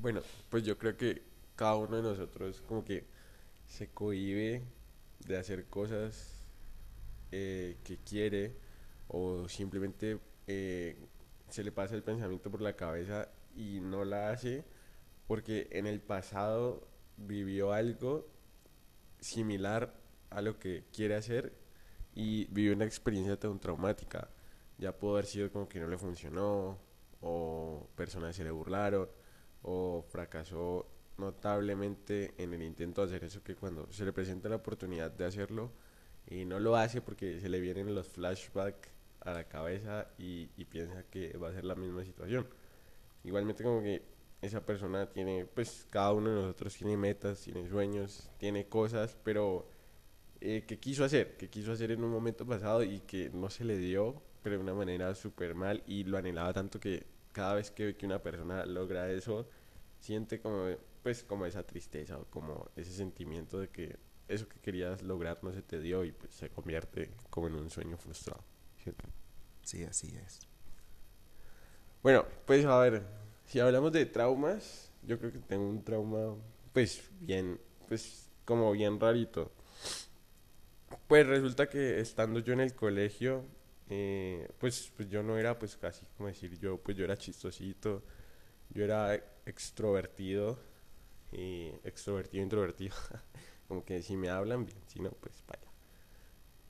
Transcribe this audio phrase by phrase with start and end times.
[0.00, 1.22] Bueno, pues yo creo que
[1.56, 3.04] cada uno de nosotros como que
[3.66, 4.62] se cohíbe
[5.26, 6.42] de hacer cosas
[7.32, 8.56] eh, que quiere
[9.08, 10.96] o simplemente eh,
[11.50, 14.64] se le pasa el pensamiento por la cabeza y no la hace
[15.26, 16.88] porque en el pasado
[17.18, 18.26] vivió algo
[19.20, 19.94] similar
[20.30, 21.52] a lo que quiere hacer
[22.14, 24.30] y vivió una experiencia tan traumática.
[24.78, 26.78] Ya pudo haber sido como que no le funcionó,
[27.20, 29.08] o personas se le burlaron,
[29.62, 30.86] o fracasó
[31.18, 35.26] notablemente en el intento de hacer eso que cuando se le presenta la oportunidad de
[35.26, 35.70] hacerlo
[36.26, 38.88] y no lo hace porque se le vienen los flashbacks
[39.20, 42.46] a la cabeza y, y piensa que va a ser la misma situación.
[43.24, 44.02] Igualmente como que
[44.40, 49.68] esa persona tiene, pues cada uno de nosotros tiene metas, tiene sueños, tiene cosas, pero
[50.40, 53.64] eh, que quiso hacer, que quiso hacer en un momento pasado y que no se
[53.64, 57.70] le dio, pero de una manera súper mal y lo anhelaba tanto que cada vez
[57.70, 59.46] que que una persona logra eso,
[60.00, 60.66] siente como,
[61.02, 63.98] pues, como esa tristeza o como ese sentimiento de que
[64.28, 67.70] eso que querías lograr no se te dio y pues se convierte como en un
[67.70, 68.42] sueño frustrado.
[69.62, 70.40] Sí, así es.
[72.02, 73.02] Bueno, pues a ver,
[73.44, 76.36] si hablamos de traumas, yo creo que tengo un trauma,
[76.72, 79.52] pues bien, pues como bien rarito.
[81.06, 83.44] Pues resulta que estando yo en el colegio,
[83.88, 88.02] eh, pues, pues yo no era pues casi como decir yo, pues yo era chistosito,
[88.70, 90.58] yo era extrovertido,
[91.32, 92.94] y extrovertido, introvertido,
[93.68, 95.70] como que si me hablan bien, si no, pues vaya.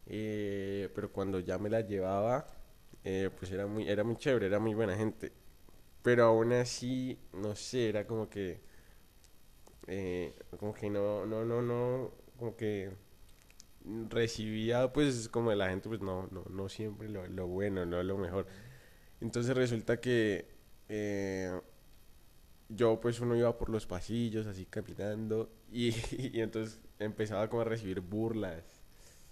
[0.07, 2.47] Eh, pero cuando ya me la llevaba,
[3.05, 5.33] eh, pues era muy, era muy chévere, era muy buena gente.
[6.03, 8.61] Pero aún así, no sé, era como que,
[10.59, 12.91] como que no, no, no, no, como que
[14.11, 18.03] recibía pues como de la gente pues no, no, no siempre lo, lo bueno, no
[18.03, 18.47] lo mejor.
[19.21, 20.49] Entonces resulta que
[20.89, 21.61] eh,
[22.71, 27.65] yo pues uno iba por los pasillos así caminando y, y, entonces empezaba como a
[27.65, 28.63] recibir burlas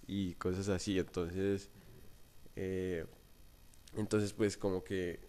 [0.07, 0.99] y cosas así.
[0.99, 1.71] Entonces,
[2.57, 3.07] eh,
[3.97, 5.21] entonces pues como que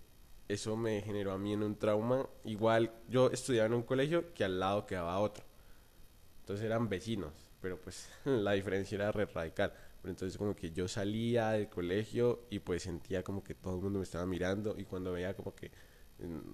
[0.47, 2.27] eso me generó a mí en un trauma.
[2.43, 5.43] Igual yo estudiaba en un colegio que al lado quedaba otro.
[6.41, 9.73] Entonces eran vecinos pero pues la diferencia era radical.
[10.01, 13.81] Pero entonces como que yo salía del colegio y pues sentía como que todo el
[13.81, 15.71] mundo me estaba mirando y cuando veía como que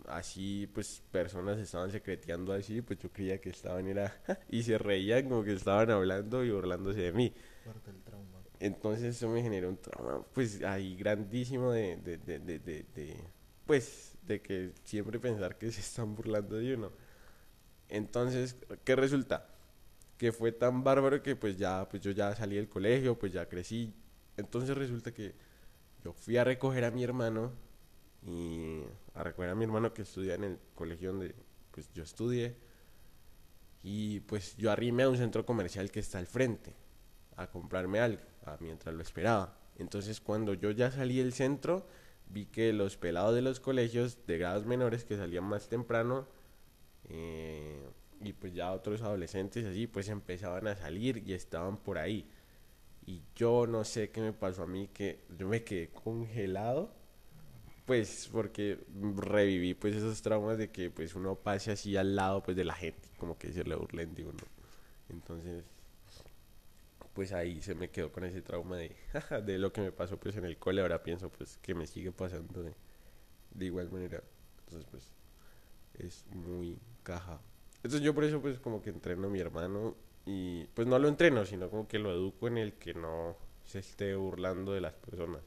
[0.08, 4.16] así pues personas estaban secreteando así, pues yo creía que estaban era
[4.50, 7.34] y se reían como que estaban hablando y burlándose de mí.
[8.60, 13.18] Entonces eso me generó un trauma pues ahí grandísimo de, de, de, de, de
[13.66, 16.92] pues de que siempre pensar que se están burlando de uno.
[17.90, 19.48] Entonces, ¿qué resulta?
[20.18, 23.48] que fue tan bárbaro que pues ya, pues yo ya salí del colegio, pues ya
[23.48, 23.94] crecí.
[24.38, 25.36] Entonces resulta que
[26.04, 27.52] yo fui a recoger a mi hermano
[28.26, 28.82] y
[29.14, 31.36] a recoger a mi hermano que estudia en el colegio donde
[31.72, 32.56] pues yo estudié
[33.84, 36.74] y pues yo arrimé a un centro comercial que está al frente
[37.36, 38.24] a comprarme algo
[38.60, 39.58] mientras lo esperaba.
[39.78, 41.86] Entonces cuando yo ya salí del centro
[42.28, 46.28] vi que los pelados de los colegios de grados menores que salían más temprano
[47.10, 47.88] eh,
[48.22, 52.28] y pues ya otros adolescentes así pues empezaban a salir y estaban por ahí
[53.06, 56.92] y yo no sé qué me pasó a mí que yo me quedé congelado
[57.86, 58.80] pues porque
[59.16, 62.74] reviví pues esos traumas de que pues uno pase así al lado pues de la
[62.74, 64.44] gente como que se le burlen de uno.
[65.10, 65.64] Entonces
[67.14, 68.96] pues ahí se me quedó con ese trauma de,
[69.46, 70.82] de lo que me pasó pues en el cole.
[70.82, 72.74] Ahora pienso pues que me sigue pasando de,
[73.52, 74.22] de igual manera.
[74.66, 75.12] Entonces pues
[76.00, 77.40] es muy caja.
[77.78, 79.96] Entonces yo por eso pues como que entreno a mi hermano
[80.26, 83.80] y pues no lo entreno, sino como que lo educo en el que no se
[83.80, 85.42] esté burlando de las personas.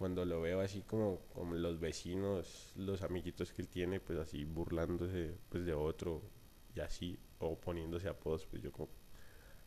[0.00, 1.20] Cuando lo veo así como,
[1.52, 6.22] los vecinos, los amiguitos que él tiene, pues así burlándose pues de otro
[6.74, 8.88] y así, o poniéndose apodos, pues yo como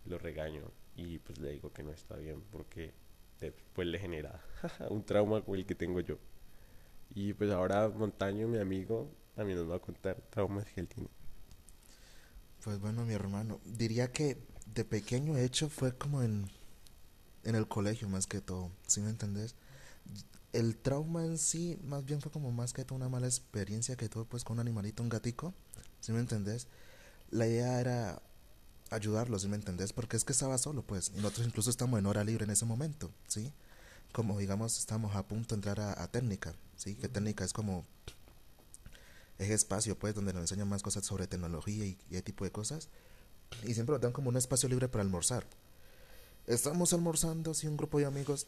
[0.06, 2.96] lo regaño y pues le digo que no está bien porque
[3.40, 4.44] después le genera
[4.90, 6.18] un trauma como el que tengo yo.
[7.12, 11.10] Y pues ahora Montaño, mi amigo, también nos va a contar traumas que él tiene.
[12.64, 16.50] Pues bueno, mi hermano, diría que de pequeño hecho fue como en,
[17.44, 19.56] en el colegio más que todo, ¿sí me entendés?
[20.52, 24.26] El trauma en sí más bien fue como más que una mala experiencia que tuve
[24.26, 25.54] pues con un animalito, un gatico,
[26.00, 26.68] ¿sí me entendés?
[27.32, 28.22] La idea era
[28.92, 29.94] ayudarlo, ¿sí me entendés?
[29.94, 32.66] Porque es que estaba solo, pues, y nosotros incluso estamos en hora libre en ese
[32.66, 33.52] momento, ¿sí?
[34.12, 36.94] Como digamos, estamos a punto de entrar a, a técnica, ¿sí?
[36.96, 37.86] Que técnica es como
[39.38, 42.90] es espacio, pues, donde nos enseñan más cosas sobre tecnología y, ese tipo de cosas.
[43.64, 45.46] Y siempre nos dan como un espacio libre para almorzar.
[46.48, 48.48] Estamos almorzando así un grupo de amigos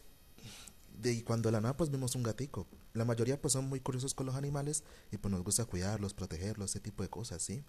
[1.02, 2.66] y cuando de la nada pues vimos un gatico.
[2.94, 6.70] La mayoría pues son muy curiosos con los animales y pues nos gusta cuidarlos, protegerlos,
[6.70, 7.62] ese tipo de cosas, ¿sí?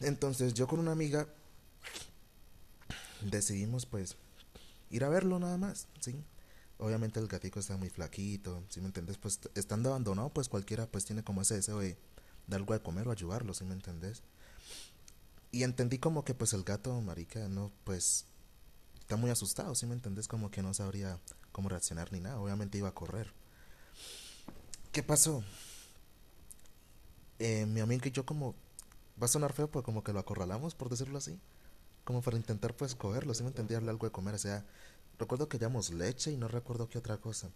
[0.00, 1.28] Entonces yo con una amiga
[3.22, 4.16] decidimos pues
[4.90, 6.24] ir a verlo nada más, ¿sí?
[6.78, 9.18] Obviamente el gatico está muy flaquito, si me entiendes?
[9.18, 11.98] Pues estando abandonado pues cualquiera pues tiene como ese deseo de
[12.46, 14.22] dar algo de comer o ayudarlo, si me entendés?
[15.50, 18.26] Y entendí como que pues el gato, marica, no pues
[19.00, 20.28] está muy asustado, si me entendés?
[20.28, 21.18] Como que no sabría
[21.58, 23.32] cómo reaccionar ni nada, obviamente iba a correr.
[24.92, 25.42] ¿Qué pasó?
[27.40, 28.54] Eh, mi amiga y yo como
[29.20, 31.36] va a sonar feo, pues como que lo acorralamos, por decirlo así.
[32.04, 34.36] Como para intentar pues cogerlo, si me entendía darle algo de comer.
[34.36, 34.64] O sea,
[35.18, 37.50] recuerdo que llevamos leche y no recuerdo qué otra cosa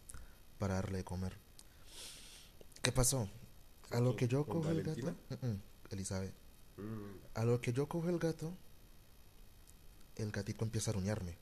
[0.59, 1.39] para darle de comer.
[2.83, 3.29] ¿Qué pasó?
[3.93, 5.15] A lo que yo cojo el gato.
[5.91, 6.35] Elizabeth.
[6.77, 7.39] Mm.
[7.39, 8.53] A lo que yo cojo el gato,
[10.17, 11.37] el gatito empieza a aruñarme.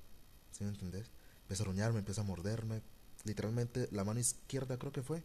[0.53, 1.11] ¿Sí me entendés?
[1.51, 2.81] Empieza a aruñarme, empieza a morderme.
[3.25, 5.25] Literalmente la mano izquierda creo que fue.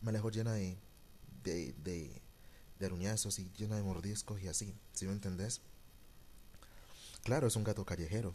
[0.00, 0.78] Me dejó llena de,
[1.44, 2.22] de, de
[2.78, 5.60] de aruñazos y llena de mordiscos y así, ¿sí me entendés?
[7.24, 8.34] Claro, es un gato callejero,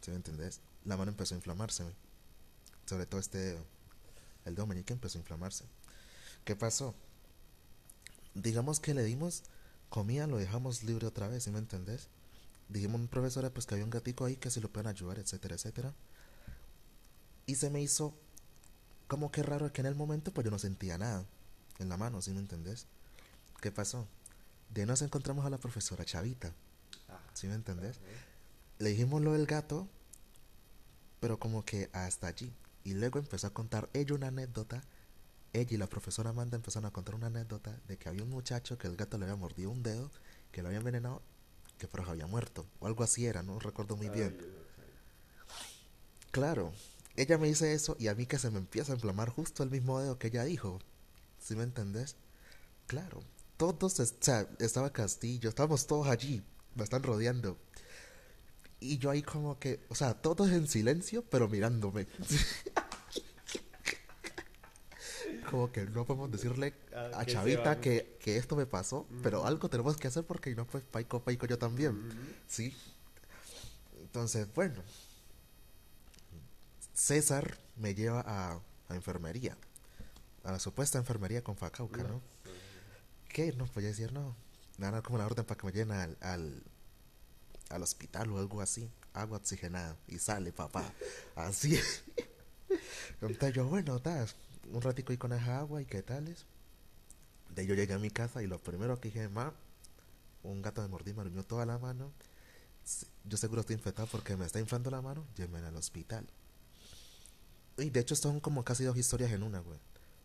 [0.00, 0.60] ¿sí me entendés?
[0.84, 1.84] La mano empezó a inflamarse,
[2.86, 3.64] sobre todo este dedo,
[4.44, 5.64] el meñique empezó a inflamarse.
[6.44, 6.94] ¿Qué pasó?
[8.34, 9.42] Digamos que le dimos
[9.88, 12.08] comida, lo dejamos libre otra vez, ¿sí me entendés?
[12.68, 15.94] Dijimos profesora pues que había un gatico ahí que se lo pueden ayudar, etcétera, etcétera.
[17.46, 18.14] Y se me hizo
[19.08, 21.24] como que raro que en el momento pues yo no sentía nada
[21.78, 22.86] en la mano, ¿sí me entendés?
[23.60, 24.06] ¿Qué pasó?
[24.70, 26.52] De nos encontramos a la profesora Chavita.
[27.08, 28.00] Ah, ¿Sí me entendés?
[28.78, 29.88] Le dijimos lo del gato,
[31.20, 32.52] pero como que hasta allí.
[32.82, 34.82] Y luego empezó a contar ella una anécdota.
[35.52, 38.76] Ella y la profesora Amanda empezaron a contar una anécdota de que había un muchacho
[38.76, 40.10] que el gato le había mordido un dedo,
[40.50, 41.22] que lo había envenenado,
[41.78, 42.66] que pero había muerto.
[42.80, 44.36] O algo así era, no recuerdo muy bien.
[46.32, 46.72] Claro,
[47.16, 49.70] ella me dice eso y a mí que se me empieza a inflamar justo el
[49.70, 50.80] mismo dedo que ella dijo.
[51.38, 52.16] ¿Sí me entendés?
[52.86, 53.22] Claro,
[53.56, 56.42] todos, o sea, estaba Castillo, estábamos todos allí,
[56.74, 57.56] me están rodeando.
[58.80, 62.06] Y yo ahí como que, o sea, todos en silencio, pero mirándome.
[65.50, 69.68] como que no podemos decirle ah, a Chavita que, que, esto me pasó, pero algo
[69.68, 72.10] tenemos que hacer porque no, pues Paico, Paico yo también.
[72.48, 72.74] Sí.
[74.00, 74.82] Entonces, bueno.
[76.94, 79.56] César me lleva a, a enfermería.
[80.44, 82.20] A la supuesta enfermería con Facauca, ¿no?
[83.28, 83.52] ¿Qué?
[83.52, 84.36] No podía decir no.
[84.78, 86.62] Nada como la orden para que me lleven al, al,
[87.70, 88.88] al hospital o algo así.
[89.12, 89.96] Agua oxigenada.
[90.06, 90.92] Y sale, papá.
[91.34, 91.78] Así.
[93.20, 94.36] Entonces yo, bueno, estás
[94.70, 96.46] un ratico ahí con esa agua y qué tales.
[97.54, 99.52] De yo llegué a mi casa y lo primero que dije, ma,
[100.42, 102.12] un gato de mordí me arruinó toda la mano.
[103.24, 105.24] Yo seguro estoy infectado porque me está inflando la mano.
[105.36, 106.26] Llévenme al hospital.
[107.78, 109.78] Y de hecho son como casi dos historias en una, güey.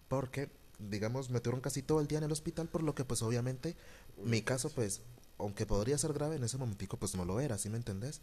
[0.08, 0.50] Porque
[0.80, 3.76] digamos, me tuvieron casi todo el día en el hospital, por lo que pues obviamente
[4.24, 5.02] mi caso pues,
[5.38, 8.22] aunque podría ser grave en ese momentico, pues no lo era, ¿sí me entendés?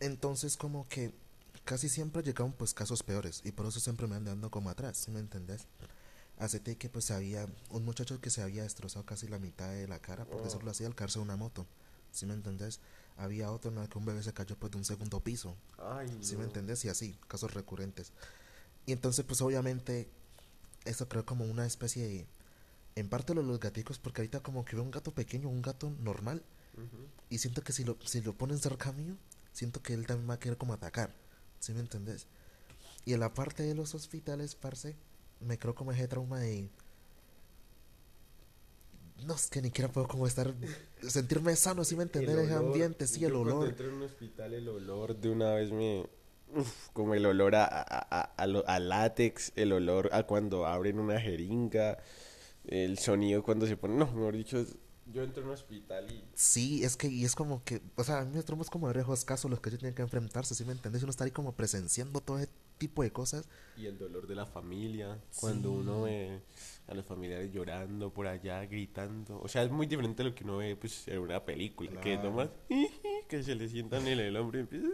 [0.00, 1.12] Entonces como que
[1.64, 4.98] casi siempre llegaban pues casos peores y por eso siempre me ando dando como atrás,
[4.98, 5.66] ¿sí me entendés?
[6.38, 9.98] Acepté que pues había un muchacho que se había destrozado casi la mitad de la
[9.98, 11.66] cara, por decirlo así, al caerse de una moto,
[12.18, 12.80] ¿sí me entendés?
[13.16, 15.56] Había otro en el que un bebé se cayó pues de un segundo piso,
[16.20, 16.84] ¿sí me entendés?
[16.84, 18.12] Y así, casos recurrentes.
[18.86, 20.08] Y entonces pues obviamente
[20.84, 22.26] eso creo como una especie de...
[22.96, 25.62] En parte lo de los gaticos, porque ahorita como que veo un gato pequeño, un
[25.62, 26.42] gato normal,
[27.30, 29.16] y siento que si lo, si lo ponen cerca mío,
[29.52, 31.12] siento que él también va a querer como atacar,
[31.60, 32.26] ¿sí me entendés?
[33.04, 34.96] Y en la parte de los hospitales, parce,
[35.40, 36.68] me creo como ese trauma de...
[39.26, 40.54] No, es que ni siquiera puedo como estar...
[41.02, 42.36] Sentirme sano, ¿sí me entendés?
[42.36, 43.54] Ese ambiente, sí, el olor.
[43.54, 46.06] Cuando entro en un hospital, el olor de una vez me
[46.92, 51.98] como el olor a, a, látex, el olor a cuando abren una jeringa,
[52.66, 54.64] el sonido cuando se pone, no, mejor dicho,
[55.12, 56.24] yo entro en un hospital y...
[56.34, 58.94] Sí, es que, y es como que, o sea, a mí me tromos como de
[58.94, 61.02] rejos casos los que ellos tienen que enfrentarse, ¿sí me entendés?
[61.02, 63.48] Uno está ahí como presenciando todo ese tipo de cosas.
[63.76, 66.40] Y el dolor de la familia, cuando uno ve
[66.86, 69.40] a los familiares llorando por allá, gritando.
[69.40, 72.16] O sea, es muy diferente a lo que uno ve pues, en una película, que
[72.16, 72.48] nomás
[73.28, 74.88] que se le sientan en el hombro y empieza,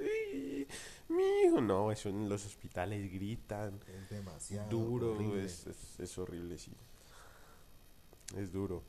[1.09, 3.79] mi hijo, no, eso en los hospitales gritan.
[3.87, 5.67] Es demasiado duro, Es,
[5.99, 6.73] es, horrible, sí.
[8.37, 8.83] Es duro.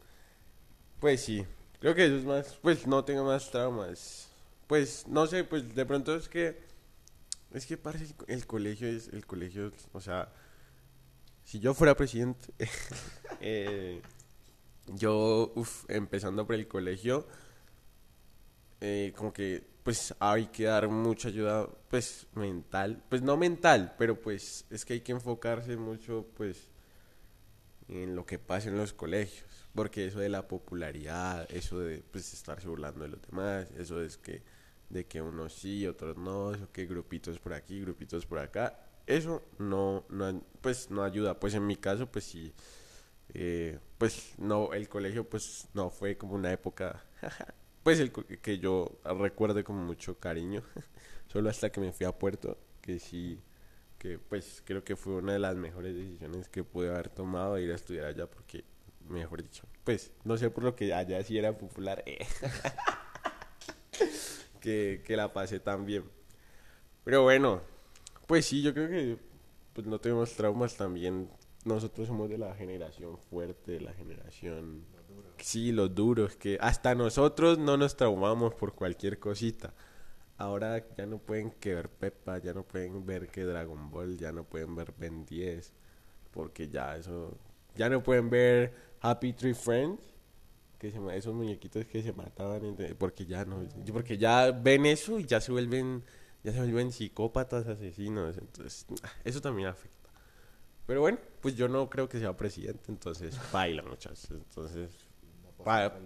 [0.99, 1.45] Pues sí,
[1.79, 4.29] creo que eso es más, pues no tengo más traumas.
[4.67, 6.59] Pues no sé, pues de pronto es que,
[7.51, 10.31] es que parece el colegio es, el colegio, o sea,
[11.43, 12.53] si yo fuera presidente,
[13.41, 14.01] eh,
[14.87, 17.27] yo, uff, empezando por el colegio,
[18.81, 24.19] eh, como que pues hay que dar mucha ayuda pues mental, pues no mental, pero
[24.19, 26.71] pues es que hay que enfocarse mucho pues
[27.87, 32.33] en lo que pasa en los colegios, porque eso de la popularidad, eso de pues
[32.33, 34.41] estarse burlando de los demás, eso es que
[34.89, 39.43] de que unos sí, otros no, eso que grupitos por aquí, grupitos por acá, eso
[39.59, 42.53] no, no pues no ayuda, pues en mi caso pues sí
[43.33, 47.03] eh, pues no, el colegio pues no fue como una época,
[47.83, 50.61] pues el que yo recuerde con mucho cariño,
[51.27, 53.41] solo hasta que me fui a Puerto, que sí,
[53.97, 57.71] que pues creo que fue una de las mejores decisiones que pude haber tomado ir
[57.71, 58.63] a estudiar allá porque,
[59.09, 62.25] mejor dicho, pues no sé por lo que allá sí era popular, eh,
[64.59, 66.03] que, que la pasé tan bien.
[67.03, 67.61] Pero bueno,
[68.27, 69.17] pues sí, yo creo que
[69.73, 71.29] pues no tenemos traumas también
[71.65, 74.85] nosotros somos de la generación fuerte, de la generación...
[75.37, 79.73] Sí, los duros, que hasta nosotros no nos traumamos por cualquier cosita.
[80.37, 84.31] Ahora ya no pueden que ver Pepa, ya no pueden ver que Dragon Ball, ya
[84.31, 85.73] no pueden ver Ben 10,
[86.31, 87.37] porque ya eso...
[87.75, 88.73] Ya no pueden ver
[89.09, 90.01] Happy Tree Friends,
[90.79, 93.63] que se, esos muñequitos que se mataban, porque ya no...
[93.93, 96.03] Porque ya ven eso y ya se vuelven...
[96.43, 98.85] Ya se vuelven psicópatas, asesinos, entonces
[99.23, 100.11] eso también afecta.
[100.85, 104.29] Pero bueno, pues yo no creo que sea presidente, entonces baila muchachos.
[104.29, 104.91] Entonces,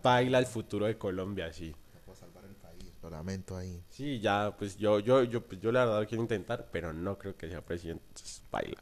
[0.01, 1.75] baila el futuro de Colombia, sí.
[1.94, 3.84] No puedo salvar el país, lo lamento ahí.
[3.89, 7.36] Sí, ya, pues yo, yo, yo, pues yo la verdad quiero intentar, pero no creo
[7.36, 8.82] que sea presidente, entonces baila.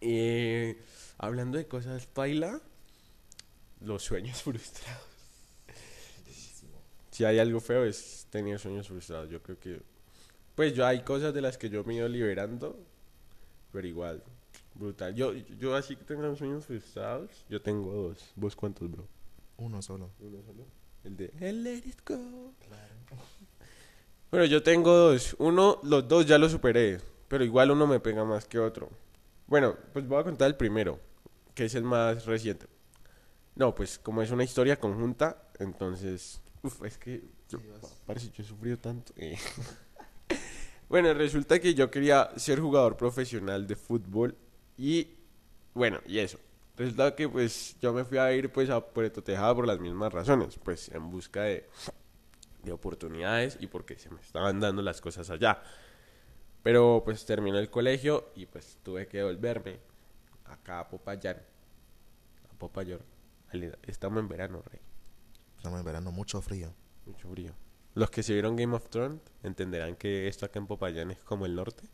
[0.00, 0.76] Y
[1.18, 2.60] hablando de cosas baila,
[3.80, 5.04] los sueños frustrados.
[7.10, 9.28] Si hay algo feo es tener sueños frustrados.
[9.28, 9.82] Yo creo que,
[10.54, 12.78] pues yo hay cosas de las que yo me he ido liberando,
[13.72, 14.22] pero igual,
[14.74, 15.14] Brutal.
[15.14, 18.32] Yo, yo así que tengo sueños frustrados, yo tengo dos.
[18.36, 19.06] ¿Vos cuántos, bro?
[19.58, 20.10] Uno solo.
[20.20, 20.64] Uno solo.
[21.04, 22.54] El de El Let It Go.
[22.66, 22.94] Claro.
[24.30, 25.36] Bueno, yo tengo dos.
[25.38, 28.88] Uno, los dos ya lo superé, pero igual uno me pega más que otro.
[29.50, 31.00] Bueno, pues voy a contar el primero,
[31.56, 32.68] que es el más reciente.
[33.56, 37.58] No, pues como es una historia conjunta, entonces, uf, es que yo,
[38.06, 39.12] parece que yo he sufrido tanto.
[39.16, 39.36] Eh.
[40.88, 44.36] bueno, resulta que yo quería ser jugador profesional de fútbol
[44.78, 45.08] y
[45.74, 46.38] bueno, y eso.
[46.76, 50.12] Resulta que pues yo me fui a ir pues a Puerto Tejada por las mismas
[50.12, 51.68] razones, pues en busca de,
[52.62, 55.60] de oportunidades y porque se me estaban dando las cosas allá.
[56.62, 59.80] Pero pues terminó el colegio y pues tuve que volverme
[60.44, 61.38] acá a Popayán.
[62.50, 63.00] A Popayán.
[63.82, 64.80] Estamos en verano, rey.
[65.56, 66.72] Estamos en verano, mucho frío.
[67.06, 67.54] Mucho frío.
[67.94, 71.46] Los que se vieron Game of Thrones entenderán que esto acá en Popayán es como
[71.46, 71.84] el norte,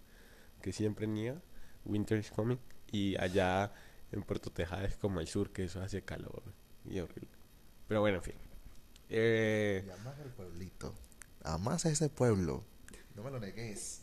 [0.61, 1.41] que siempre niega.
[1.85, 2.59] Winter is coming.
[2.93, 3.73] Y allá
[4.13, 6.43] en Puerto Tejada es como el sur, que eso hace calor
[6.85, 7.31] y horrible.
[7.89, 8.35] Pero bueno, en fin.
[9.09, 10.95] Eh, y amas el pueblito.
[11.45, 12.65] Amas a ese pueblo.
[13.15, 14.03] No me lo negues.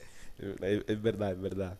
[0.61, 1.79] Es, verdad, es verdad.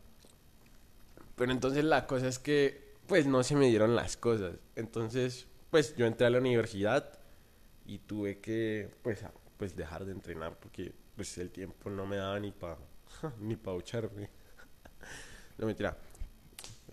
[1.36, 4.56] Pero entonces la cosa es que, pues no se me dieron las cosas.
[4.76, 7.20] Entonces, pues yo entré a la universidad
[7.86, 9.24] y tuve que, pues,
[9.58, 12.78] pues dejar de entrenar porque pues el tiempo no me daba ni para
[13.40, 14.30] ni pa echarme.
[15.58, 15.98] no mentira.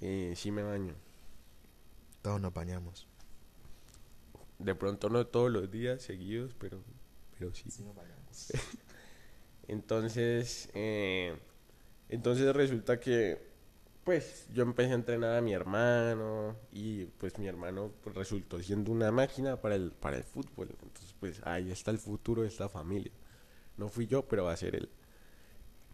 [0.00, 0.94] Eh, sí me baño.
[2.22, 3.06] Todos nos bañamos.
[4.58, 6.82] De pronto no todos los días seguidos, pero,
[7.38, 7.70] pero sí.
[7.70, 8.52] Sí nos bañamos.
[9.68, 11.38] entonces, eh,
[12.10, 13.40] entonces resulta que,
[14.04, 18.92] pues, yo empecé a entrenar a mi hermano y, pues, mi hermano pues, resultó siendo
[18.92, 20.68] una máquina para el, para el fútbol.
[20.82, 23.12] Entonces, pues, ahí está el futuro de esta familia.
[23.76, 24.90] No fui yo, pero va a ser él.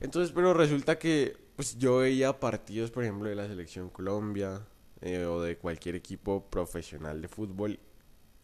[0.01, 4.67] Entonces, pero resulta que pues yo veía partidos, por ejemplo, de la selección Colombia
[5.01, 7.79] eh, o de cualquier equipo profesional de fútbol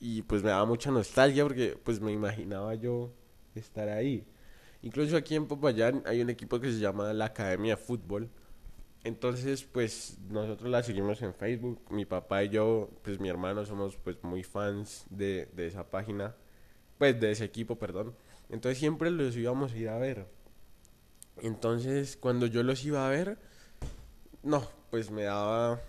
[0.00, 3.12] y pues me daba mucha nostalgia porque pues me imaginaba yo
[3.54, 4.26] estar ahí.
[4.82, 8.28] Incluso aquí en Popayán hay un equipo que se llama la Academia Fútbol.
[9.04, 11.80] Entonces, pues nosotros la seguimos en Facebook.
[11.90, 16.34] Mi papá y yo, pues mi hermano somos pues muy fans de, de esa página,
[16.98, 18.14] pues de ese equipo, perdón.
[18.48, 20.26] Entonces siempre los íbamos a ir a ver.
[21.40, 23.38] Entonces, cuando yo los iba a ver,
[24.42, 25.80] no, pues me daba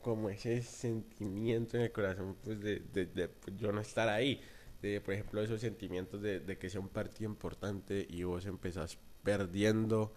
[0.00, 4.40] como ese sentimiento en el corazón, pues de, de, pues, yo no estar ahí.
[4.82, 8.98] De, por ejemplo, esos sentimientos de, de que sea un partido importante y vos empezás
[9.22, 10.12] perdiendo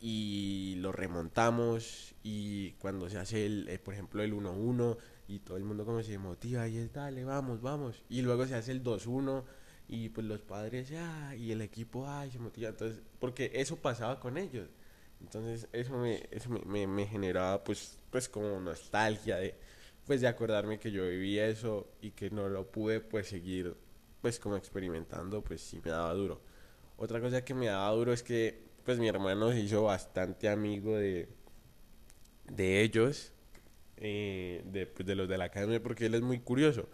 [0.00, 5.56] y lo remontamos y cuando se hace el, eh, por ejemplo, el 1-1 y todo
[5.56, 8.02] el mundo como se motiva y es dale, vamos, vamos.
[8.08, 9.44] Y luego se hace el 2-1
[9.88, 14.20] y pues los padres ya y el equipo ay se motiva entonces porque eso pasaba
[14.20, 14.68] con ellos
[15.22, 19.54] entonces eso me eso me, me, generaba pues pues como nostalgia de
[20.04, 23.74] pues de acordarme que yo viví eso y que no lo pude pues seguir
[24.20, 26.40] pues como experimentando, pues sí me daba duro.
[26.96, 30.96] Otra cosa que me daba duro es que pues mi hermano se hizo bastante amigo
[30.96, 31.28] de,
[32.50, 33.32] de ellos,
[33.98, 36.88] eh, de, pues, de los de la academia, porque él es muy curioso.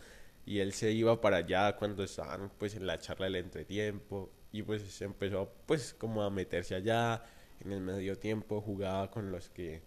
[0.47, 4.63] Y él se iba para allá cuando estaban pues en la charla del entretiempo y
[4.63, 7.25] pues se empezó pues como a meterse allá
[7.61, 9.83] en el medio tiempo, jugaba con los que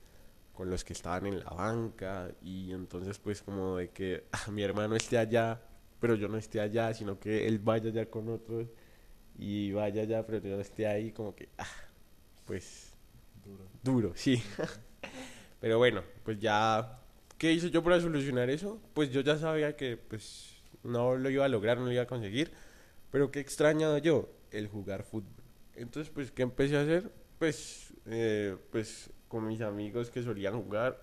[0.53, 4.95] con los que estaban en la banca y entonces pues como de que mi hermano
[4.95, 5.61] esté allá,
[5.99, 8.67] pero yo no esté allá, sino que él vaya allá con otros
[9.37, 11.65] y vaya allá, pero yo no esté ahí, como que, ah,
[12.45, 12.93] pues
[13.43, 14.41] duro, duro sí.
[15.59, 16.99] pero bueno, pues ya,
[17.37, 18.81] ¿qué hice yo para solucionar eso?
[18.93, 22.07] Pues yo ya sabía que pues no lo iba a lograr, no lo iba a
[22.07, 22.51] conseguir,
[23.11, 25.43] pero qué extrañado yo, el jugar fútbol.
[25.75, 27.11] Entonces, pues, ¿qué empecé a hacer?
[27.37, 31.01] Pues, eh, pues con mis amigos que solían jugar,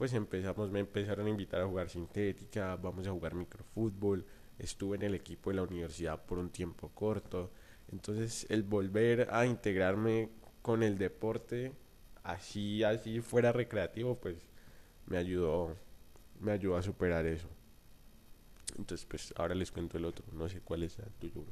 [0.00, 4.24] pues empezamos, me empezaron a invitar a jugar sintética, vamos a jugar microfútbol,
[4.58, 7.50] estuve en el equipo de la universidad por un tiempo corto,
[7.92, 10.30] entonces el volver a integrarme
[10.62, 11.74] con el deporte,
[12.22, 14.38] así, así fuera recreativo, pues
[15.04, 15.76] me ayudó,
[16.40, 17.48] me ayudó a superar eso.
[18.78, 21.44] Entonces, pues ahora les cuento el otro, no sé cuál es el tuyo,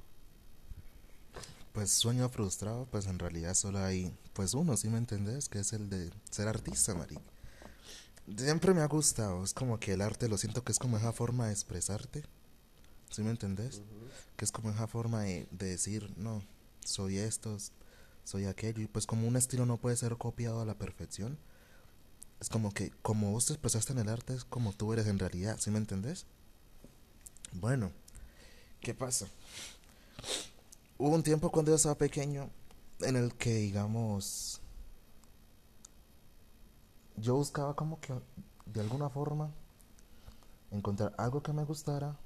[1.75, 5.75] pues sueño frustrado, pues en realidad solo hay pues uno, si me entendés, que es
[5.75, 7.19] el de ser artista, Mari.
[8.37, 11.13] Siempre me ha gustado, es como que el arte lo siento que es como esa
[11.13, 12.25] forma de expresarte,
[13.11, 13.81] ¿sí me entendés?
[14.37, 16.43] Que es como esa forma de, decir, no,
[16.85, 17.57] soy esto,
[18.25, 21.39] soy aquello, y pues como un estilo no puede ser copiado a la perfección,
[22.41, 25.19] es como que como vos te expresaste en el arte es como tú eres en
[25.19, 26.27] realidad, ¿sí me entendés?
[27.53, 27.91] Bueno,
[28.81, 29.27] ¿qué pasa?
[30.99, 32.51] hubo un tiempo cuando yo estaba pequeño
[33.01, 34.61] en el que, digamos,
[37.21, 38.15] yo buscaba como que
[38.67, 39.51] de alguna forma
[40.71, 42.17] encontrar algo que me gustara,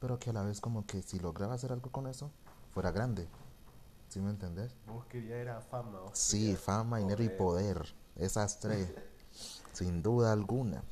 [0.00, 2.30] pero que a la vez como que si lograba hacer algo con eso,
[2.72, 3.28] fuera grande.
[4.08, 4.74] ¿Sí me entendés?
[4.86, 6.00] Vos querías era fama.
[6.12, 7.94] Sí, fama, dinero y poder.
[8.16, 8.92] Esas tres.
[9.72, 10.82] sin duda alguna.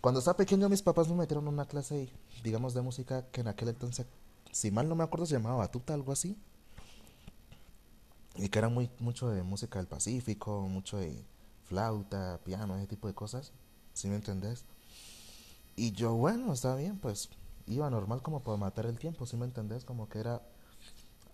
[0.00, 2.12] Cuando estaba pequeño mis papás me metieron en una clase,
[2.42, 4.06] digamos, de música que en aquel entonces
[4.52, 6.36] si mal no me acuerdo, se llamaba Batuta, algo así.
[8.36, 11.24] Y que era muy, mucho de música del Pacífico, mucho de
[11.72, 13.52] flauta, piano, ese tipo de cosas.
[13.94, 14.66] Si me entendés?
[15.74, 17.30] Y yo, bueno, está bien, pues
[17.66, 19.86] iba normal como para matar el tiempo, si me entendés?
[19.86, 20.42] Como que era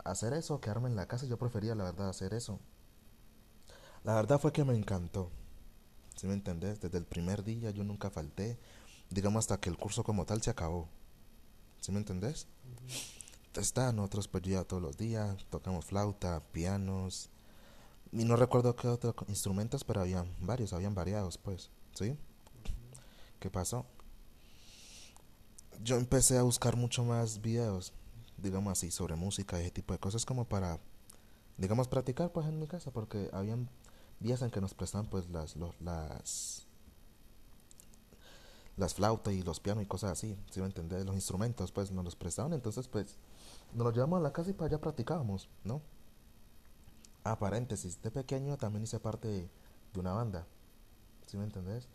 [0.04, 1.26] hacer eso, quedarme en la casa.
[1.26, 2.60] Yo prefería, la verdad, hacer eso.
[4.04, 5.32] La verdad fue que me encantó.
[6.14, 6.80] Si me entendés?
[6.80, 8.60] Desde el primer día yo nunca falté.
[9.10, 10.88] Digamos hasta que el curso como tal se acabó.
[11.80, 12.46] ¿Sí me entendés?
[13.54, 17.28] Está, nosotros pues yo todos los días, tocamos flauta, pianos,
[18.12, 22.16] y no recuerdo qué otros instrumentos, pero habían varios, habían variados, pues, ¿sí?
[23.38, 23.86] ¿Qué pasó?
[25.82, 27.92] Yo empecé a buscar mucho más videos,
[28.36, 30.80] digamos así, sobre música y ese tipo de cosas como para,
[31.56, 33.68] digamos, practicar pues en mi casa, porque habían
[34.20, 36.66] días en que nos prestaban pues las, las
[38.78, 42.04] las flautas y los pianos y cosas así, si me entendés, los instrumentos, pues nos
[42.04, 43.16] los prestaban, entonces pues
[43.74, 45.82] nos los llevamos a la casa y para allá practicábamos, ¿no?
[47.30, 49.50] Ah, paréntesis, de pequeño también hice parte de,
[49.96, 50.46] una banda,
[51.26, 51.86] si me entendés?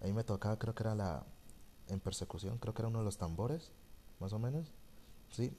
[0.00, 1.24] Ahí me tocaba, creo que era la,
[1.86, 3.70] en persecución, creo que era uno de los tambores,
[4.18, 4.74] más o menos,
[5.30, 5.56] ¿sí?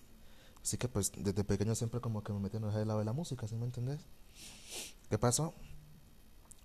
[0.62, 3.14] Así que pues desde pequeño siempre como que me metí en el lado de la
[3.14, 4.06] música, ¿sí me entendés?
[5.10, 5.54] ¿Qué pasó?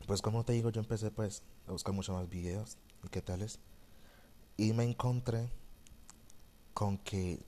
[0.09, 3.61] Pues como te digo, yo empecé pues a buscar mucho más videos y qué tales.
[4.57, 5.53] Y me encontré
[6.75, 7.47] con que,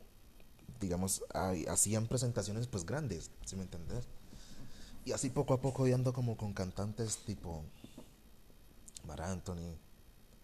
[0.79, 1.25] digamos,
[1.69, 4.07] hacían presentaciones pues grandes, si me entendés.
[5.05, 7.63] Y así poco a poco ando como con cantantes tipo
[9.07, 9.75] Mar Anthony,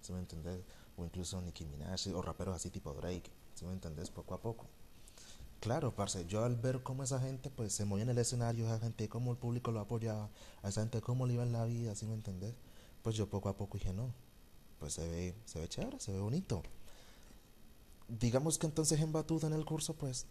[0.00, 0.62] si me entendés,
[0.96, 4.66] o incluso Nicki Minaj, o raperos así tipo Drake, si me entendés, poco a poco.
[5.60, 8.78] Claro, parce, yo al ver cómo esa gente pues se movía en el escenario, esa
[8.80, 10.28] gente cómo el público lo apoyaba,
[10.62, 12.54] a esa gente cómo le iba en la vida, si me entendés,
[13.02, 14.12] pues yo poco a poco dije, no,
[14.78, 16.62] pues se ve, se ve chévere, se ve bonito.
[18.08, 20.26] Digamos que entonces en Batuta en el curso, pues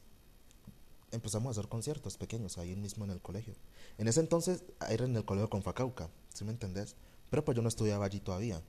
[1.14, 3.56] empezamos a hacer conciertos pequeños ahí mismo en el colegio.
[3.98, 6.96] En ese entonces era en el colegio con Facauca, ¿sí me entendés?
[7.30, 8.62] Pero pues yo no estudiaba allí todavía.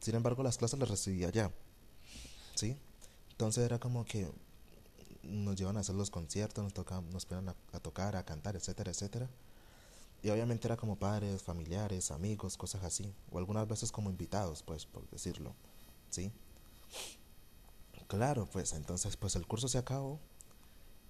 [0.00, 1.52] Sin embargo, las clases las recibía allá.
[2.54, 2.76] ¿Sí?
[3.30, 4.30] Entonces era como que
[5.22, 8.56] nos llevan a hacer los conciertos, nos, tocaban, nos ponían a, a, tocar, a cantar,
[8.56, 9.28] etcétera, etcétera.
[10.22, 13.12] Y obviamente era como padres, familiares, amigos, cosas así.
[13.30, 15.54] O algunas veces como invitados, pues, por decirlo.
[16.10, 16.32] ¿Sí?
[18.12, 20.20] Claro, pues entonces pues el curso se acabó.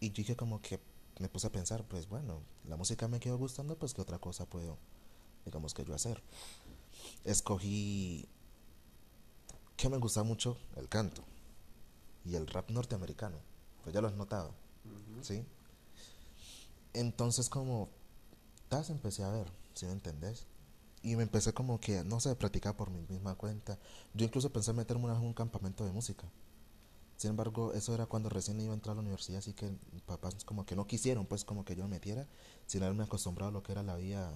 [0.03, 0.81] Y yo dije como que
[1.21, 4.47] me puse a pensar, pues bueno, la música me quedó gustando, pues qué otra cosa
[4.47, 4.77] puedo,
[5.45, 6.21] digamos que yo hacer.
[7.23, 8.29] Escogí
[9.77, 11.23] que me gusta mucho el canto
[12.25, 13.39] y el rap norteamericano.
[13.85, 14.53] Pues ya lo has notado,
[15.21, 15.47] ¿sí?
[16.95, 17.89] Entonces como,
[18.69, 20.47] tas empecé a ver, ¿sí me entendés?
[21.05, 23.79] Y me empecé como que, no sé, practicar por mi misma cuenta.
[24.15, 26.29] Yo incluso pensé meterme en un campamento de música.
[27.23, 29.71] Sin embargo, eso era cuando recién iba a entrar a la universidad, así que
[30.07, 32.27] papás como que no quisieron, pues como que yo me metiera,
[32.67, 34.33] sin haberme acostumbrado a lo que era la vida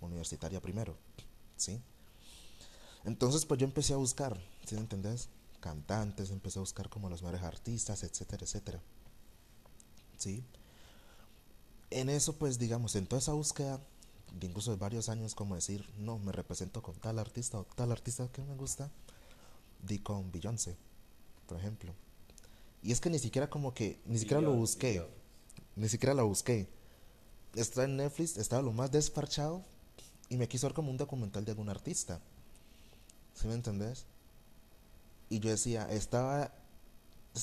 [0.00, 0.96] universitaria primero,
[1.58, 1.82] ¿sí?
[3.04, 5.28] Entonces, pues yo empecé a buscar, ¿sí me entendés?
[5.60, 8.80] Cantantes, empecé a buscar como los mejores artistas, etcétera, etcétera.
[10.16, 10.42] ¿Sí?
[11.90, 13.80] En eso, pues digamos, en toda esa búsqueda,
[14.32, 17.92] de incluso de varios años, como decir, no, me represento con tal artista o tal
[17.92, 18.90] artista que me gusta,
[19.82, 20.78] di con Beyoncé,
[21.46, 21.92] por ejemplo.
[22.82, 25.06] Y es que ni siquiera como que, ni siquiera lo busqué,
[25.76, 26.68] ni siquiera lo busqué.
[27.54, 29.62] Está en Netflix, estaba lo más desparchado
[30.28, 32.20] y me quiso ver como un documental de algún artista.
[33.34, 34.06] ¿Sí me entendés?
[35.28, 36.52] Y yo decía, estaba,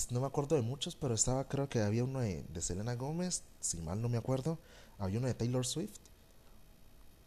[0.10, 3.78] no me acuerdo de muchos, pero estaba, creo que había uno de, Selena Gómez, si
[3.78, 4.58] mal no me acuerdo,
[4.98, 5.98] había uno de Taylor Swift.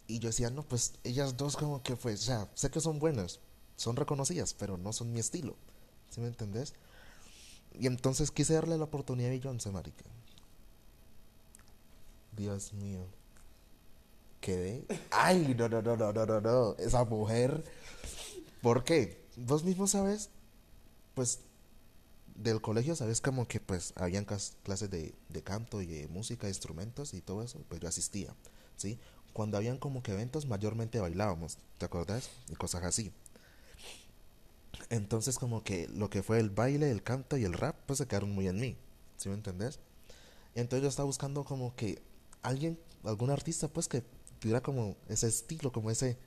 [0.06, 2.98] Y yo decía, no, pues ellas dos como que pues, o sea, sé que son
[2.98, 3.38] buenas,
[3.76, 5.54] son reconocidas, pero no son mi estilo.
[6.10, 6.74] ¿Sí me entendés?
[7.78, 10.04] Y entonces quise darle la oportunidad a Beyoncé, marica.
[12.36, 13.06] Dios mío.
[14.40, 14.84] Quedé.
[15.10, 16.74] Ay, no, no, no, no, no, no, no.
[16.76, 17.64] Esa mujer.
[18.62, 19.22] ¿Por qué?
[19.36, 20.30] Vos mismo sabes,
[21.14, 21.40] pues,
[22.34, 27.14] del colegio sabes como que pues habían clases de, de canto y de música, instrumentos
[27.14, 28.34] y todo eso, pues yo asistía,
[28.76, 28.98] ¿sí?
[29.32, 32.30] Cuando habían como que eventos, mayormente bailábamos, ¿te acordás?
[32.48, 33.12] Y cosas así.
[34.90, 38.06] Entonces como que lo que fue el baile, el canto y el rap, pues se
[38.06, 38.76] quedaron muy en mí,
[39.16, 39.78] ¿sí me entendés?
[40.56, 42.02] Entonces yo estaba buscando como que
[42.42, 44.02] alguien, algún artista pues que
[44.40, 46.18] tuviera como ese estilo, como ese,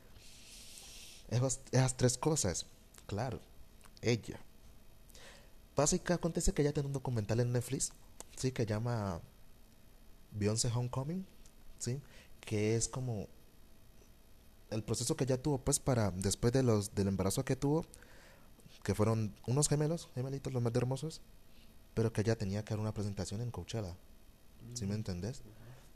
[1.29, 2.65] esas, tres cosas.
[3.05, 3.41] Claro,
[4.01, 4.39] ella.
[6.05, 7.91] Que acontece que ella tiene un documental en Netflix,
[8.37, 9.19] sí, que llama
[10.31, 11.25] Beyoncé Homecoming,
[11.79, 11.99] sí,
[12.39, 13.27] que es como
[14.69, 17.85] el proceso que ella tuvo pues para después de los del embarazo que tuvo
[18.83, 21.21] que fueron unos gemelos, gemelitos los más hermosos,
[21.93, 23.95] pero que ella tenía que dar una presentación en Coachella.
[24.73, 24.97] ¿Sí me mm.
[24.97, 25.41] entendés?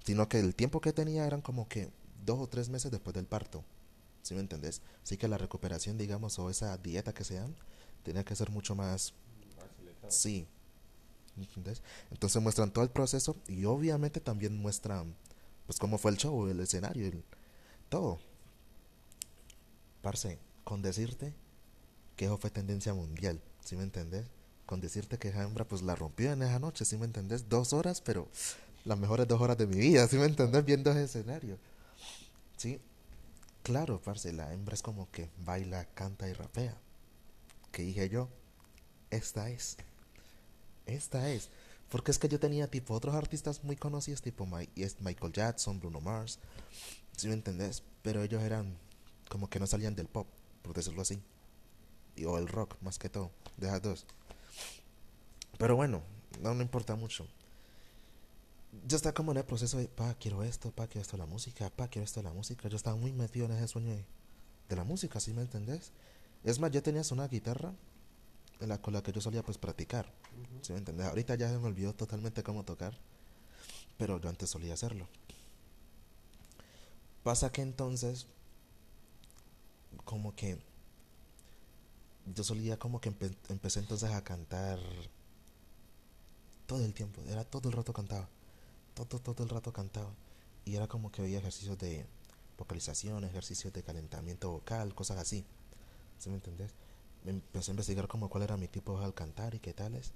[0.06, 1.92] Sino que el tiempo que tenía eran como que
[2.26, 3.64] dos o tres meses después del parto.
[4.22, 4.82] ¿Sí me entendés?
[5.04, 7.56] Así que la recuperación, digamos, o esa dieta que se dan,
[8.04, 9.14] tenía que ser mucho más...
[10.08, 10.48] Sí.
[11.36, 11.82] ¿Entendés?
[12.10, 15.14] Entonces muestran todo el proceso y obviamente también muestran,
[15.66, 17.24] pues, cómo fue el show, el escenario, el,
[17.90, 18.20] todo.
[20.02, 21.34] Parce, con decirte
[22.18, 24.26] que eso fue tendencia mundial, ¿sí me entendés?
[24.66, 27.48] Con decirte que esa hembra pues la rompió en esa noche, ¿sí me entendés?
[27.48, 28.28] Dos horas, pero
[28.84, 30.66] las mejores dos horas de mi vida, ¿sí me entendés?
[30.66, 31.58] Viendo ese escenario.
[32.58, 32.82] ¿Sí?
[33.62, 36.76] Claro, parce, la hembra es como que baila, canta y rapea.
[37.72, 38.30] ¿Qué dije yo?
[39.12, 39.78] Esta es.
[40.88, 41.50] Esta es.
[41.90, 46.40] Porque es que yo tenía tipo otros artistas muy conocidos, tipo Michael Jackson, Bruno Mars,
[47.16, 47.84] ¿sí me entendés?
[48.02, 48.76] Pero ellos eran
[49.30, 50.28] como que no salían del pop,
[50.64, 51.22] por decirlo así
[52.26, 54.06] o el rock, más que todo, de esas dos.
[55.58, 56.02] Pero bueno,
[56.42, 57.28] no, no importa mucho.
[58.86, 61.26] Yo estaba como en el proceso de, pa, quiero esto, pa, quiero esto de la
[61.26, 62.68] música, pa, quiero esto de la música.
[62.70, 63.96] Yo estaba muy metido en ese sueño
[64.70, 65.92] de, la música, ¿sí me entendés?
[66.44, 67.74] Es más, ya tenías una guitarra
[68.60, 70.12] en la, con la que yo solía pues practicar,
[70.62, 71.08] ¿sí me entendés?
[71.08, 72.94] Ahorita ya se me olvidó totalmente cómo tocar,
[73.98, 75.08] pero yo antes solía hacerlo.
[77.24, 78.28] Pasa que entonces,
[80.06, 80.60] como que
[82.34, 83.10] yo solía como que
[83.50, 84.80] empecé entonces a cantar
[86.66, 88.28] todo el tiempo, era todo el rato cantaba,
[88.94, 90.14] todo, todo el rato cantaba.
[90.66, 92.06] Y era como que veía ejercicios de
[92.58, 95.46] vocalización, ejercicios de calentamiento vocal, cosas así.
[96.18, 96.72] ¿Sí me entendés?
[97.26, 100.12] Empecé a investigar como cuál era mi tipo de cantar y qué tales.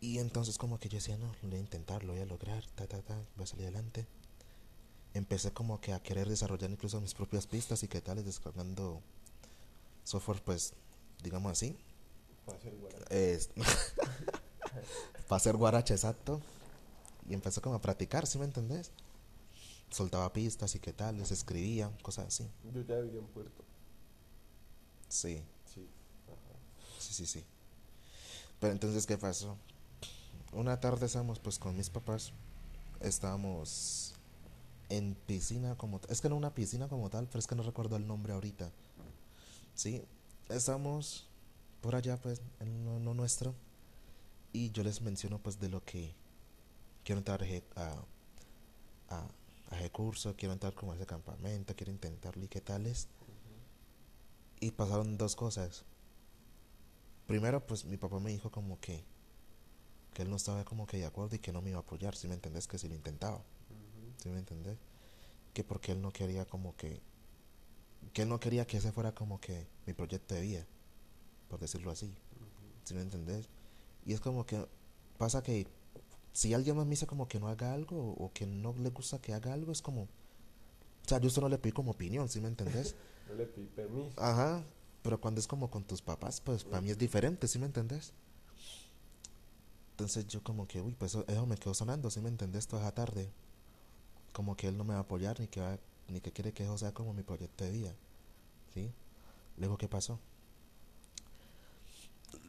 [0.00, 2.88] Y entonces como que yo decía, no, voy a intentar, lo voy a lograr, ta,
[2.88, 4.06] ta, ta, voy a salir adelante.
[5.14, 9.00] Empecé como que a querer desarrollar incluso mis propias pistas y qué tales, descargando
[10.04, 10.74] software, pues,
[11.22, 11.76] digamos así.
[12.46, 13.48] Para hacer guarache.
[15.28, 16.40] para hacer exacto.
[17.28, 18.90] Y empecé como a practicar, ¿sí me entendés?
[19.90, 22.48] Soltaba pistas y qué tal, les escribía, cosas así.
[22.72, 23.62] Yo ya vivía en Puerto.
[25.08, 25.42] Sí.
[25.72, 25.86] Sí.
[26.98, 27.44] Sí, sí, sí.
[28.58, 29.56] Pero entonces, ¿qué pasó?
[30.52, 32.32] Una tarde estábamos pues con mis papás.
[33.00, 34.14] Estábamos
[34.88, 36.00] en piscina como.
[36.08, 38.70] Es que no una piscina como tal, pero es que no recuerdo el nombre ahorita.
[39.74, 40.02] Sí,
[40.48, 41.28] estamos
[41.80, 43.54] por allá, pues, en lo, nuestro.
[44.52, 46.14] Y yo les menciono, pues, de lo que
[47.04, 47.42] quiero entrar
[47.76, 48.04] a,
[49.08, 53.08] a, curso, quiero entrar como a ese campamento, quiero intentarlo y qué tales.
[54.60, 55.84] Y pasaron dos cosas.
[57.26, 59.04] Primero, pues, mi papá me dijo como que
[60.12, 62.14] que él no estaba como que de acuerdo y que no me iba a apoyar,
[62.14, 63.42] si me entendés, que si lo intentaba,
[64.18, 64.78] si me entendés,
[65.54, 67.00] que porque él no quería como que,
[68.12, 70.66] que él no quería que ese fuera como que mi proyecto de vida,
[71.48, 72.12] por decirlo así,
[72.84, 73.48] si me entendés,
[74.04, 74.66] y es como que
[75.18, 75.66] pasa que
[76.32, 79.20] si alguien más me dice como que no haga algo o que no le gusta
[79.20, 82.40] que haga algo, es como, o sea, yo esto no le pido como opinión, si
[82.40, 82.96] me entendés?
[83.28, 84.12] no le pedí permiso.
[84.16, 84.64] Ajá,
[85.02, 88.12] pero cuando es como con tus papás, pues para mí es diferente, ¿sí me entendés?
[89.92, 92.66] Entonces yo como que, uy, pues eso, me quedó sonando, ¿sí me entendés?
[92.66, 93.30] Toda esa tarde.
[94.32, 95.78] Como que él no me va a apoyar ni que va,
[96.12, 97.94] ni que quiere que eso sea como mi proyecto de vida.
[98.74, 98.90] ¿Sí?
[99.56, 100.18] Luego, ¿qué pasó?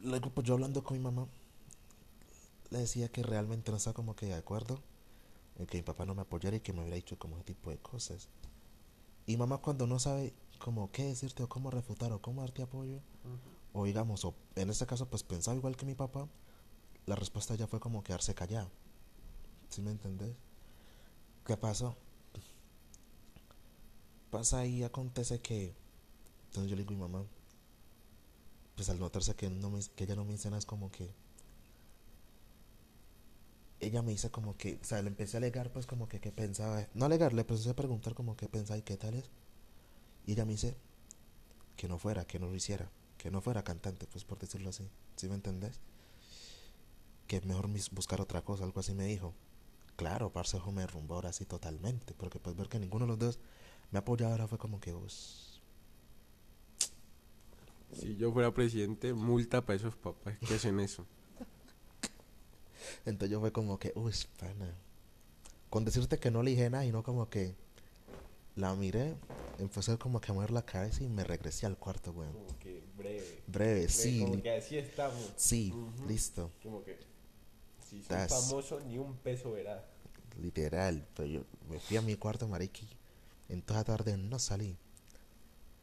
[0.04, 1.28] Luego, pues yo hablando con mi mamá,
[2.70, 4.80] le decía que realmente no estaba como que de acuerdo
[5.58, 7.70] en que mi papá no me apoyara y que me hubiera dicho como ese tipo
[7.70, 8.28] de cosas.
[9.26, 13.00] Y mamá cuando no sabe como qué decirte o cómo refutar o cómo darte apoyo,
[13.74, 16.28] o digamos, o en este caso pues pensaba igual que mi papá,
[17.06, 18.70] la respuesta ya fue como quedarse callado.
[19.70, 20.36] ¿Sí me entendés?
[21.46, 21.96] ¿Qué pasó?
[24.34, 25.76] Pasa ahí, acontece que.
[26.48, 27.24] Entonces yo le digo a mi mamá.
[28.76, 31.12] Pues al notarse que, no me, que ella no me dice nada, es como que.
[33.80, 34.80] Ella me dice como que.
[34.82, 36.88] O sea, le empecé a alegar, pues como que qué pensaba.
[36.96, 39.30] No alegar, le empecé a preguntar como qué pensaba y qué tal es.
[40.26, 40.76] Y ella me dice
[41.78, 42.90] que no fuera, que no lo hiciera.
[43.20, 44.90] Que no fuera cantante, pues por decirlo así.
[45.16, 45.80] ¿Sí me entendés?
[47.28, 49.36] que mejor buscar otra cosa, algo así me dijo.
[49.96, 53.40] Claro, Parcejo me derrumbó ahora sí totalmente, porque pues ver que ninguno de los dos
[53.94, 55.62] me apoyaba ahora fue como que vos.
[57.94, 61.06] Si yo fuera presidente, multa para esos papás que hacen eso.
[63.06, 64.76] Entonces yo fue como que, uy, pana.
[65.70, 67.56] Con decirte que no le dije nada y no como que
[68.56, 69.16] la miré,
[69.60, 72.34] empecé como que a mover la cabeza y me regresé al cuarto, weón.
[72.34, 73.44] Como que breve.
[73.46, 74.22] Breve, sí.
[74.22, 75.34] Como que así estamos.
[75.36, 75.72] Sí,
[76.08, 76.52] listo.
[76.64, 76.98] Como que
[77.88, 79.88] si soy famoso, ni un peso verá.
[80.42, 82.88] Literal, pero yo me fui a mi cuarto, mariqui.
[83.50, 84.78] En toda la tarde no salí.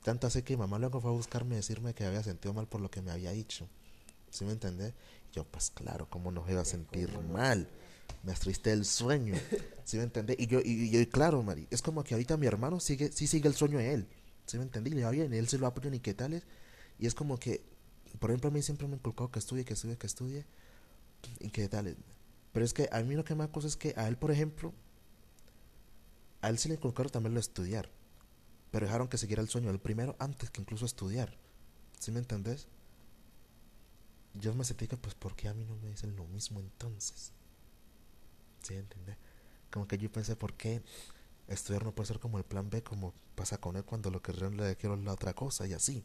[0.02, 2.66] Tanto así que mi mamá luego fue a buscarme y decirme que había sentido mal
[2.66, 3.68] por lo que me había dicho.
[4.30, 4.94] ¿Sí me entendés?
[5.32, 7.68] yo, pues claro, ¿cómo no iba a sentir mal?
[8.22, 9.34] Me astriste el sueño.
[9.84, 10.36] ¿Sí me entendés?
[10.38, 13.48] Y yo, y, yo, claro, Mari, es como que ahorita mi hermano sigue, sí sigue
[13.48, 14.08] el sueño de él.
[14.46, 14.90] ¿Sí me entendí?
[14.90, 16.42] Le va bien, él se lo apoya ni qué tales.
[16.98, 17.62] Y es como que,
[18.18, 20.44] por ejemplo, a mí siempre me inculcó que estudie, que estudie, que estudie
[21.38, 21.96] y qué tal.
[22.52, 24.74] Pero es que a mí lo que me cosa es que a él, por ejemplo,
[26.42, 27.90] a él se le inculcaron también lo estudiar.
[28.70, 31.36] Pero dejaron que siguiera el sueño del primero antes que incluso estudiar.
[31.98, 32.66] ¿Sí me entendés?
[34.34, 37.32] Yo me sentí que, pues, ¿por qué a mí no me dicen lo mismo entonces?
[38.62, 39.16] ¿Sí entendés?
[39.70, 40.82] Como que yo pensé, ¿por qué
[41.48, 44.32] estudiar no puede ser como el plan B, como pasa con él cuando lo que
[44.32, 46.04] realmente quiero es la otra cosa y así?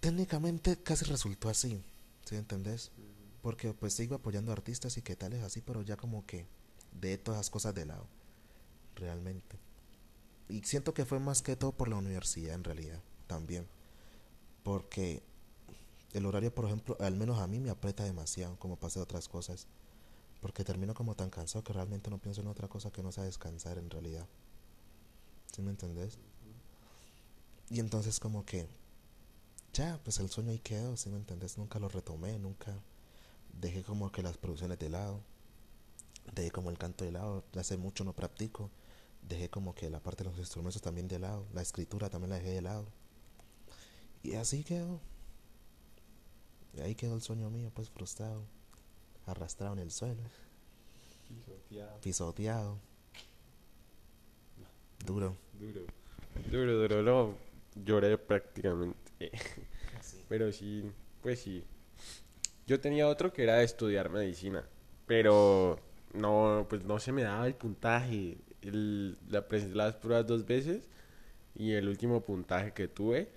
[0.00, 1.82] Técnicamente casi resultó así.
[2.24, 2.92] ¿Sí entendés?
[3.42, 6.46] Porque pues sigo apoyando artistas y que tal es así, pero ya como que
[6.92, 8.06] de todas las cosas de lado.
[8.94, 9.58] Realmente.
[10.48, 13.66] Y siento que fue más que todo por la universidad en realidad, también.
[14.62, 15.22] Porque
[16.12, 19.28] el horario, por ejemplo, al menos a mí me aprieta demasiado, como pasa de otras
[19.28, 19.66] cosas.
[20.40, 23.24] Porque termino como tan cansado que realmente no pienso en otra cosa que no sea
[23.24, 24.26] descansar en realidad.
[25.52, 26.18] ¿Sí me entendés?
[27.70, 28.68] Y entonces como que
[29.72, 32.72] ya, pues el sueño ahí quedó, si me entendés, nunca lo retomé, nunca
[33.60, 35.20] dejé como que las producciones de lado,
[36.34, 38.70] dejé como el canto de lado, hace mucho no practico,
[39.22, 42.36] dejé como que la parte de los instrumentos también de lado, la escritura también la
[42.36, 42.86] dejé de lado.
[44.22, 45.00] Y así quedó.
[46.74, 48.44] Y ahí quedó el sueño mío, pues frustrado,
[49.24, 50.22] arrastrado en el suelo,
[51.28, 52.00] pisoteado.
[52.00, 52.78] pisoteado.
[55.04, 55.36] Duro.
[55.58, 55.80] Duro.
[56.50, 57.34] Duro, duro, no.
[57.84, 59.30] Lloré prácticamente.
[60.28, 60.90] Pero sí,
[61.22, 61.64] pues sí.
[62.66, 64.68] Yo tenía otro que era estudiar medicina,
[65.06, 65.78] pero
[66.14, 68.38] no, pues no se me daba el puntaje.
[68.62, 70.88] La presenté las pruebas dos veces
[71.54, 73.30] y el último puntaje que tuve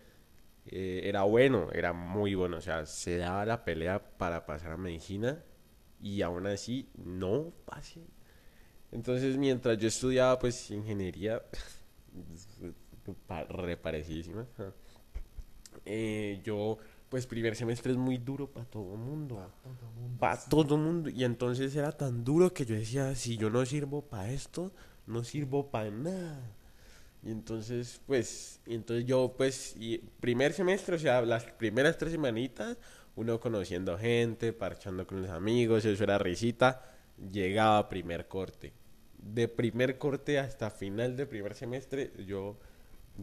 [0.68, 2.58] eh, era bueno, era muy bueno.
[2.58, 5.44] O sea, se daba la pelea para pasar a medicina
[6.02, 8.02] y aún así no pasé.
[8.92, 11.42] Entonces, mientras yo estudiaba, pues, ingeniería,
[13.50, 14.46] reparecidísima.
[15.86, 16.78] Eh, yo,
[17.10, 19.52] pues primer semestre es muy duro para todo el mundo.
[20.20, 21.10] Para todo mundo.
[21.10, 24.72] Y entonces era tan duro que yo decía, si yo no sirvo para esto,
[25.08, 26.40] no sirvo para nada.
[27.24, 32.12] Y entonces, pues, y entonces yo, pues, y primer semestre, o sea, las primeras tres
[32.12, 32.78] semanitas,
[33.16, 36.82] uno conociendo gente, parchando con los amigos, eso era risita,
[37.32, 38.72] llegaba primer corte.
[39.18, 42.58] De primer corte hasta final de primer semestre, yo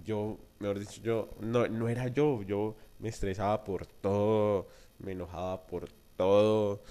[0.04, 5.66] yo, mejor dicho, yo no, no era yo, yo me estresaba por todo, me enojaba
[5.66, 6.82] por todo.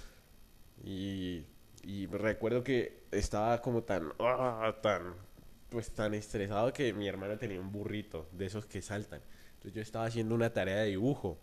[0.84, 1.46] Y,
[1.84, 5.16] y recuerdo que estaba como tan, ah, tan,
[5.70, 9.22] pues tan estresado que mi hermana tenía un burrito de esos que saltan.
[9.56, 11.40] Entonces yo estaba haciendo una tarea de dibujo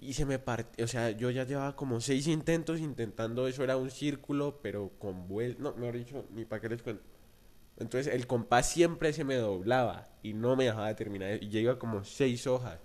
[0.00, 3.76] y se me partió, o sea, yo ya llevaba como seis intentos intentando, eso era
[3.76, 7.02] un círculo, pero con vuelta, no, mejor dicho, ni para qué les cuento.
[7.78, 12.04] Entonces el compás siempre se me doblaba y no me dejaba terminar, y llega como
[12.04, 12.78] seis hojas.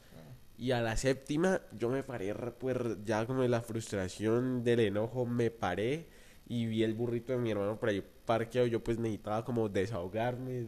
[0.57, 5.25] Y a la séptima yo me paré, pues ya como de la frustración del enojo,
[5.25, 6.07] me paré
[6.47, 8.67] y vi el burrito de mi hermano por ahí parqueado.
[8.67, 10.67] Yo pues necesitaba como desahogarme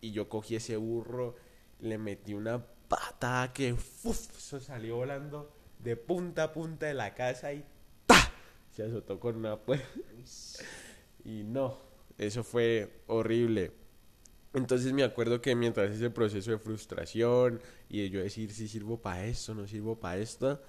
[0.00, 1.36] y yo cogí ese burro,
[1.80, 7.14] le metí una patada que uf, eso salió volando de punta a punta de la
[7.14, 7.64] casa y
[8.06, 8.32] ¡ta!
[8.70, 9.86] Se azotó con una puerta.
[11.24, 11.78] y no,
[12.18, 13.72] eso fue horrible.
[14.52, 19.00] Entonces me acuerdo que mientras ese proceso de frustración y de yo decir si sirvo
[19.00, 20.60] para esto, no sirvo para esto,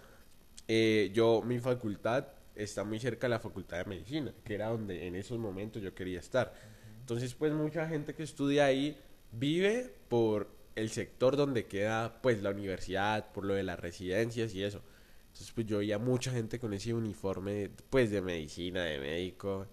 [0.67, 5.07] eh, yo, mi facultad está muy cerca de la facultad de medicina, que era donde
[5.07, 6.53] en esos momentos yo quería estar.
[6.99, 8.97] Entonces, pues mucha gente que estudia ahí
[9.31, 14.63] vive por el sector donde queda pues la universidad, por lo de las residencias y
[14.63, 14.81] eso.
[15.27, 19.67] Entonces, pues yo veía mucha gente con ese uniforme, pues de medicina, de médico,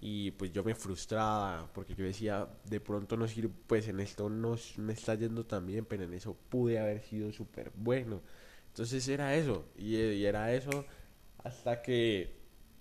[0.00, 4.30] y pues yo me frustraba porque yo decía, de pronto no sirve, pues en esto
[4.30, 8.22] no me está yendo tan bien, pero en eso pude haber sido súper bueno.
[8.68, 10.84] Entonces era eso, y, y era eso
[11.38, 12.36] hasta que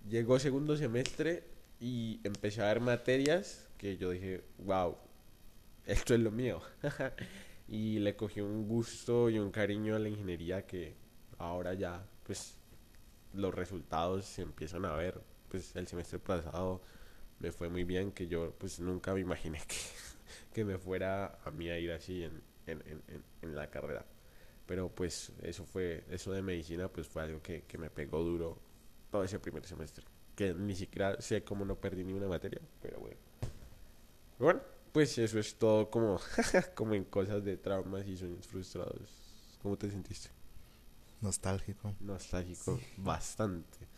[0.08, 1.44] llegó segundo semestre
[1.80, 4.96] y empecé a ver materias que yo dije, wow,
[5.86, 6.62] esto es lo mío.
[7.68, 10.96] y le cogí un gusto y un cariño a la ingeniería que
[11.38, 12.58] ahora ya, pues,
[13.34, 15.22] los resultados se empiezan a ver.
[15.50, 16.82] Pues el semestre pasado
[17.40, 19.76] me fue muy bien, que yo, pues, nunca me imaginé que,
[20.54, 24.06] que me fuera a mí a ir así en, en, en, en la carrera.
[24.66, 28.60] Pero, pues, eso fue, eso de medicina, pues, fue algo que, que me pegó duro
[29.12, 30.06] todo ese primer semestre.
[30.36, 33.18] Que ni siquiera sé cómo no perdí ni una materia, pero bueno.
[34.38, 36.20] Bueno, pues eso es todo como,
[36.76, 39.58] como en cosas de traumas y sueños frustrados.
[39.62, 40.30] ¿Cómo te sentiste?
[41.22, 41.96] Nostálgico.
[42.00, 43.89] Nostálgico, bastante.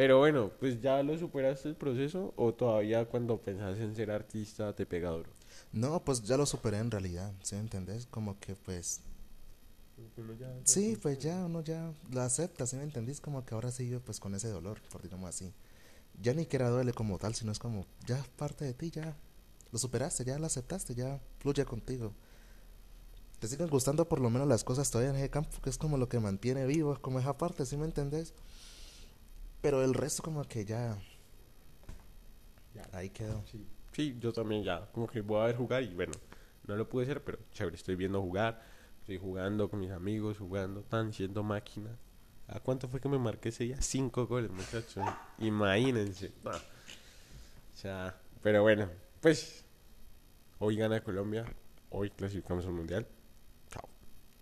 [0.00, 4.74] Pero bueno, pues ya lo superaste el proceso o todavía cuando pensás en ser artista
[4.74, 5.28] te pega duro.
[5.72, 8.06] No, pues ya lo superé en realidad, ¿sí me entendés?
[8.06, 9.02] Como que pues...
[10.38, 13.20] ya, Sí, pues ya uno ya lo acepta, ¿sí me entendís?
[13.20, 15.52] Como que ahora sí yo pues con ese dolor, por digamos así.
[16.18, 19.14] Ya ni que era duele como tal, sino es como, ya parte de ti, ya
[19.70, 22.14] lo superaste, ya lo aceptaste, ya fluye contigo
[23.40, 25.96] te siguen gustando por lo menos las cosas todavía en ese campo, que es como
[25.96, 28.34] lo que mantiene vivo, como esa parte, ¿sí me entendés?
[29.60, 30.96] Pero el resto como que ya...
[32.74, 32.88] Ya.
[32.92, 33.42] Ahí quedó.
[33.50, 33.66] Sí.
[33.92, 36.12] sí, yo también ya, como que voy a ver jugar y bueno,
[36.66, 38.62] no lo pude hacer, pero chévere, estoy viendo jugar,
[39.00, 41.90] estoy jugando con mis amigos, jugando, tan siendo máquina.
[42.46, 43.80] ¿A cuánto fue que me marqué ese día?
[43.80, 45.04] Cinco goles, muchachos.
[45.38, 46.32] Imagínense.
[46.44, 46.50] No.
[46.50, 48.88] O sea, pero bueno,
[49.20, 49.64] pues
[50.58, 51.44] hoy gana Colombia,
[51.90, 53.06] hoy clasificamos al Mundial.